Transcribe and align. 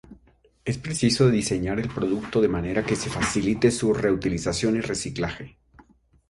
Es 0.65 0.79
preciso 0.79 1.29
diseñar 1.29 1.79
el 1.79 1.87
producto 1.87 2.41
de 2.41 2.47
manera 2.47 2.83
que 2.83 2.95
se 2.95 3.11
facilite 3.11 3.69
su 3.69 3.93
reutilización 3.93 4.77
y 4.77 4.81
reciclaje. 4.81 5.59